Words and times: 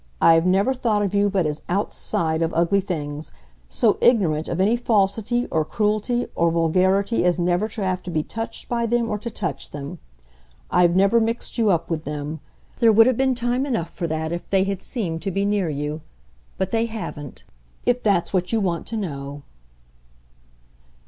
I've 0.19 0.47
never 0.47 0.73
thought 0.73 1.03
of 1.03 1.13
you 1.13 1.29
but 1.29 1.45
as 1.45 1.61
OUTSIDE 1.69 2.41
of 2.41 2.55
ugly 2.55 2.81
things, 2.81 3.31
so 3.69 3.99
ignorant 4.01 4.49
of 4.49 4.59
any 4.59 4.75
falsity 4.75 5.45
or 5.51 5.63
cruelty 5.63 6.25
or 6.33 6.49
vulgarity 6.49 7.23
as 7.23 7.37
never 7.37 7.67
to 7.67 7.83
have 7.83 8.01
to 8.01 8.09
be 8.09 8.23
touched 8.23 8.67
by 8.67 8.87
them 8.87 9.07
or 9.07 9.19
to 9.19 9.29
touch 9.29 9.69
them. 9.69 9.99
I've 10.71 10.95
never 10.95 11.19
mixed 11.21 11.59
you 11.59 11.69
up 11.69 11.91
with 11.91 12.03
them; 12.03 12.39
there 12.79 12.91
would 12.91 13.05
have 13.05 13.15
been 13.15 13.35
time 13.35 13.63
enough 13.63 13.91
for 13.91 14.07
that 14.07 14.31
if 14.31 14.49
they 14.49 14.63
had 14.63 14.81
seemed 14.81 15.21
to 15.21 15.29
be 15.29 15.45
near 15.45 15.69
you. 15.69 16.01
But 16.57 16.71
they 16.71 16.87
haven't 16.87 17.43
if 17.85 18.01
that's 18.01 18.33
what 18.33 18.51
you 18.51 18.59
want 18.59 18.87
to 18.87 18.97
know." 18.97 19.43